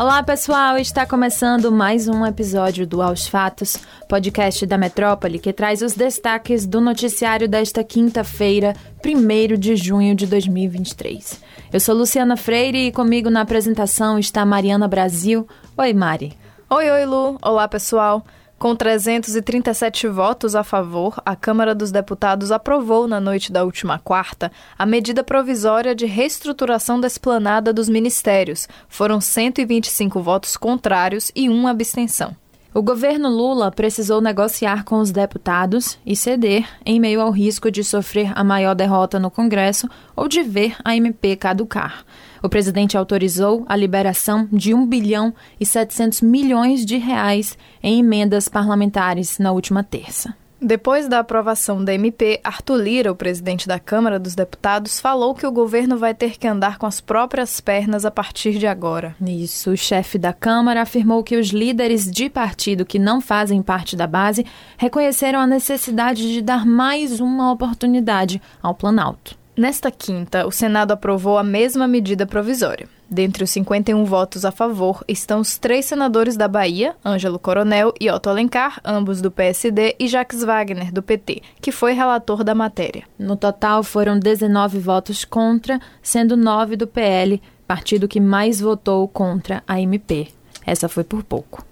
[0.00, 0.78] Olá, pessoal!
[0.78, 3.76] Está começando mais um episódio do Aos Fatos,
[4.08, 8.74] podcast da Metrópole, que traz os destaques do noticiário desta quinta-feira,
[9.04, 11.42] 1 de junho de 2023.
[11.70, 15.46] Eu sou Luciana Freire e comigo na apresentação está Mariana Brasil.
[15.76, 16.32] Oi, Mari.
[16.70, 17.36] Oi, oi, Lu.
[17.42, 18.24] Olá, pessoal.
[18.60, 24.52] Com 337 votos a favor, a Câmara dos Deputados aprovou na noite da última quarta
[24.78, 28.68] a medida provisória de reestruturação da esplanada dos ministérios.
[28.86, 32.36] Foram 125 votos contrários e uma abstenção.
[32.72, 37.82] O governo Lula precisou negociar com os deputados e ceder em meio ao risco de
[37.82, 42.04] sofrer a maior derrota no Congresso ou de ver a MP caducar.
[42.40, 48.48] O presidente autorizou a liberação de 1 bilhão e 700 milhões de reais em emendas
[48.48, 50.32] parlamentares na última terça.
[50.62, 55.46] Depois da aprovação da MP, Arthur Lira, o presidente da Câmara dos Deputados, falou que
[55.46, 59.16] o governo vai ter que andar com as próprias pernas a partir de agora.
[59.22, 63.96] Isso, o chefe da Câmara afirmou que os líderes de partido que não fazem parte
[63.96, 64.44] da base
[64.76, 69.38] reconheceram a necessidade de dar mais uma oportunidade ao Planalto.
[69.56, 72.86] Nesta quinta, o Senado aprovou a mesma medida provisória.
[73.10, 78.08] Dentre os 51 votos a favor estão os três senadores da Bahia, Ângelo Coronel e
[78.08, 83.02] Otto Alencar, ambos do PSD, e Jacques Wagner, do PT, que foi relator da matéria.
[83.18, 89.62] No total, foram 19 votos contra, sendo 9 do PL, partido que mais votou contra
[89.66, 90.28] a MP.
[90.64, 91.69] Essa foi por pouco.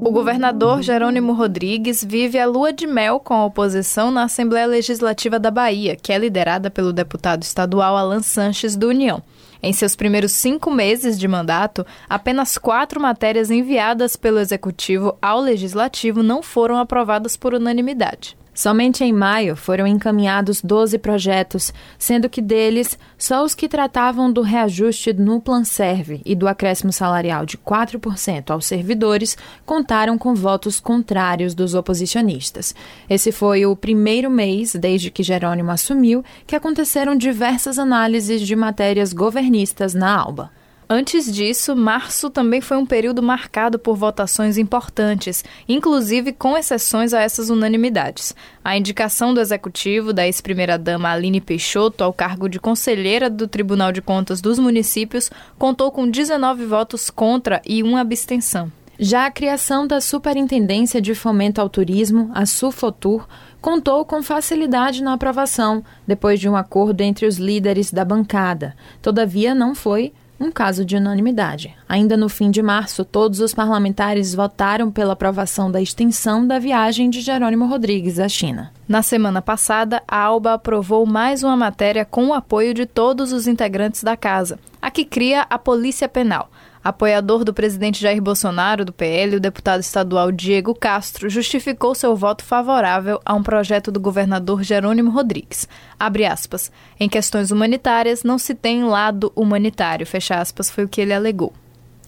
[0.00, 5.40] O governador Jerônimo Rodrigues vive a lua de mel com a oposição na Assembleia Legislativa
[5.40, 9.20] da Bahia, que é liderada pelo deputado estadual Alan Sanches, do União.
[9.60, 16.22] Em seus primeiros cinco meses de mandato, apenas quatro matérias enviadas pelo Executivo ao Legislativo
[16.22, 18.37] não foram aprovadas por unanimidade.
[18.58, 24.42] Somente em maio foram encaminhados 12 projetos, sendo que deles, só os que tratavam do
[24.42, 30.80] reajuste no Plan Serve e do acréscimo salarial de 4% aos servidores contaram com votos
[30.80, 32.74] contrários dos oposicionistas.
[33.08, 39.12] Esse foi o primeiro mês, desde que Jerônimo assumiu, que aconteceram diversas análises de matérias
[39.12, 40.57] governistas na ALBA.
[40.90, 47.20] Antes disso, março também foi um período marcado por votações importantes, inclusive com exceções a
[47.20, 48.34] essas unanimidades.
[48.64, 54.00] A indicação do executivo da ex-primeira-dama Aline Peixoto ao cargo de conselheira do Tribunal de
[54.00, 58.72] Contas dos Municípios contou com 19 votos contra e uma abstenção.
[58.98, 63.28] Já a criação da Superintendência de Fomento ao Turismo, a SUFOTUR,
[63.60, 68.74] contou com facilidade na aprovação, depois de um acordo entre os líderes da bancada.
[69.02, 71.74] Todavia, não foi um caso de unanimidade.
[71.88, 77.10] Ainda no fim de março, todos os parlamentares votaram pela aprovação da extensão da viagem
[77.10, 78.70] de Jerônimo Rodrigues à China.
[78.88, 83.46] Na semana passada, a ALBA aprovou mais uma matéria com o apoio de todos os
[83.46, 86.50] integrantes da casa, a que cria a Polícia Penal.
[86.88, 92.42] Apoiador do presidente Jair Bolsonaro, do PL, o deputado estadual Diego Castro justificou seu voto
[92.42, 95.68] favorável a um projeto do governador Jerônimo Rodrigues.
[96.00, 96.72] Abre aspas.
[96.98, 101.52] Em questões humanitárias, não se tem lado humanitário, fecha aspas, foi o que ele alegou.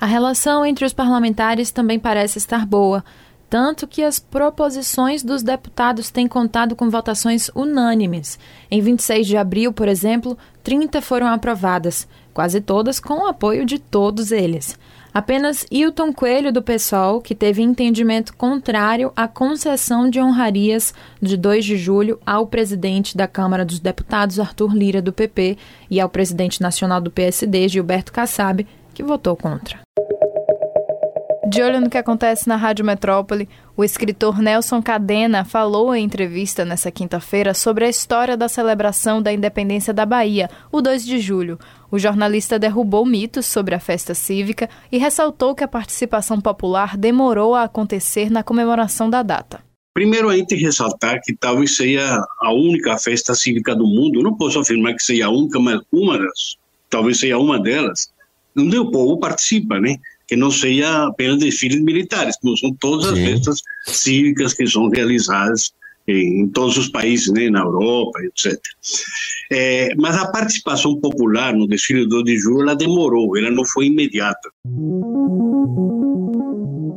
[0.00, 3.04] A relação entre os parlamentares também parece estar boa
[3.52, 8.38] tanto que as proposições dos deputados têm contado com votações unânimes.
[8.70, 13.78] Em 26 de abril, por exemplo, 30 foram aprovadas, quase todas com o apoio de
[13.78, 14.78] todos eles.
[15.12, 21.62] Apenas Hilton Coelho, do PSOL, que teve entendimento contrário à concessão de honrarias de 2
[21.62, 25.58] de julho ao presidente da Câmara dos Deputados, Arthur Lira, do PP,
[25.90, 29.78] e ao presidente nacional do PSD, Gilberto Kassab, que votou contra.
[31.52, 33.46] De olho no que acontece na Rádio Metrópole,
[33.76, 39.30] o escritor Nelson Cadena falou em entrevista nesta quinta-feira sobre a história da celebração da
[39.30, 41.58] independência da Bahia, o 2 de julho.
[41.90, 47.54] O jornalista derrubou mitos sobre a festa cívica e ressaltou que a participação popular demorou
[47.54, 49.60] a acontecer na comemoração da data.
[49.92, 54.58] Primeiro, a gente ressaltar que talvez seja a única festa cívica do mundo, não posso
[54.58, 56.56] afirmar que seja a única, mas uma das,
[56.88, 58.10] talvez seja uma delas,
[58.56, 59.96] onde o povo participa, né?
[60.32, 65.74] Que não seja apenas desfiles militares, como são todas as festas cívicas que são realizadas
[66.08, 68.58] em, todos os países, né, na Europa, etc.
[69.50, 73.62] É, mas a participação popular no desfile do 2 de julho, ela demorou, ela não
[73.62, 74.48] foi imediata.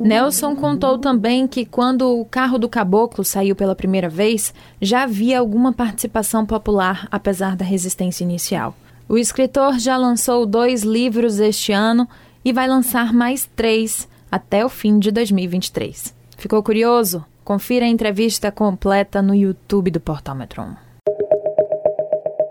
[0.00, 5.38] Nelson contou também que quando o carro do caboclo saiu pela primeira vez, já havia
[5.38, 8.76] alguma participação popular, apesar da resistência inicial.
[9.08, 12.08] O escritor já lançou dois livros este ano
[12.44, 16.14] e vai lançar mais três até o fim de 2023.
[16.36, 17.24] Ficou curioso?
[17.44, 20.74] Confira a entrevista completa no YouTube do Portal Metron.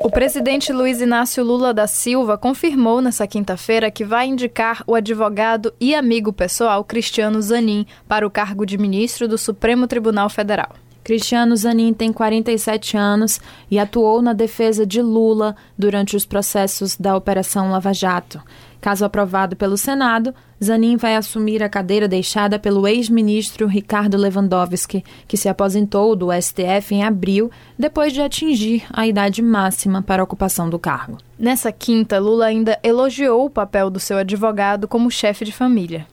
[0.00, 5.74] O presidente Luiz Inácio Lula da Silva confirmou nesta quinta-feira que vai indicar o advogado
[5.80, 10.70] e amigo pessoal Cristiano Zanin para o cargo de ministro do Supremo Tribunal Federal.
[11.04, 13.40] Cristiano Zanin tem 47 anos
[13.70, 18.42] e atuou na defesa de Lula durante os processos da Operação Lava Jato.
[18.80, 25.36] Caso aprovado pelo Senado, Zanin vai assumir a cadeira deixada pelo ex-ministro Ricardo Lewandowski, que
[25.36, 30.68] se aposentou do STF em abril, depois de atingir a idade máxima para a ocupação
[30.68, 31.18] do cargo.
[31.38, 36.06] Nessa quinta, Lula ainda elogiou o papel do seu advogado como chefe de família.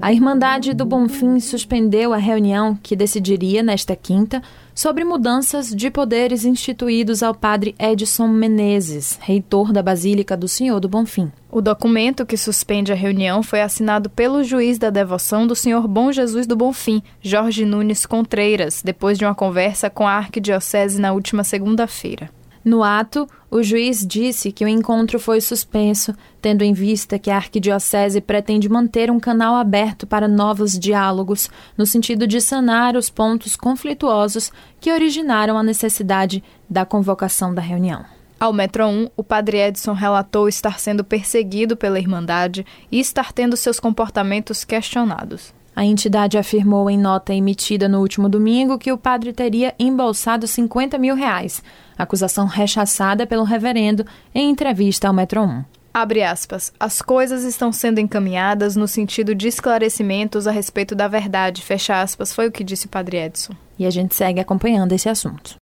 [0.00, 4.42] A Irmandade do Bonfim suspendeu a reunião que decidiria, nesta quinta,
[4.74, 10.88] sobre mudanças de poderes instituídos ao padre Edson Menezes, reitor da Basílica do Senhor do
[10.88, 11.32] Bonfim.
[11.50, 16.12] O documento que suspende a reunião foi assinado pelo juiz da devoção do Senhor Bom
[16.12, 21.42] Jesus do Bonfim, Jorge Nunes Contreiras, depois de uma conversa com a Arquidiocese na última
[21.42, 22.30] segunda-feira.
[22.66, 27.36] No ato, o juiz disse que o encontro foi suspenso, tendo em vista que a
[27.36, 31.48] arquidiocese pretende manter um canal aberto para novos diálogos,
[31.78, 38.04] no sentido de sanar os pontos conflituosos que originaram a necessidade da convocação da reunião.
[38.38, 43.56] Ao Metro 1, o padre Edson relatou estar sendo perseguido pela Irmandade e estar tendo
[43.56, 45.54] seus comportamentos questionados.
[45.76, 50.96] A entidade afirmou em nota emitida no último domingo que o padre teria embolsado 50
[50.96, 51.62] mil reais,
[51.98, 54.02] acusação rechaçada pelo reverendo
[54.34, 55.64] em entrevista ao Metro 1.
[55.92, 56.72] Abre aspas.
[56.80, 61.60] As coisas estão sendo encaminhadas no sentido de esclarecimentos a respeito da verdade.
[61.60, 62.32] Fecha aspas.
[62.34, 63.52] Foi o que disse o padre Edson.
[63.78, 65.56] E a gente segue acompanhando esse assunto.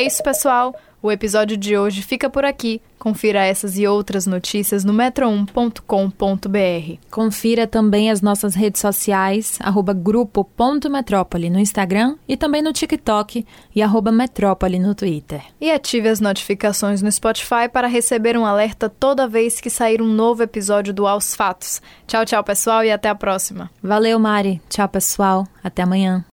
[0.00, 0.74] É isso, pessoal.
[1.02, 2.80] O episódio de hoje fica por aqui.
[2.98, 6.98] Confira essas e outras notícias no metro1.com.br.
[7.10, 13.44] Confira também as nossas redes sociais, arroba grupo.metrópole no Instagram e também no TikTok
[13.76, 15.42] e arroba metrópole no Twitter.
[15.60, 20.08] E ative as notificações no Spotify para receber um alerta toda vez que sair um
[20.08, 21.82] novo episódio do Aos Fatos.
[22.06, 23.70] Tchau, tchau, pessoal, e até a próxima.
[23.82, 24.62] Valeu, Mari.
[24.70, 25.46] Tchau, pessoal.
[25.62, 26.24] Até amanhã.